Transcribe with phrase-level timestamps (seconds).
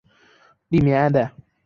[0.71, 1.31] 吏民爱戴。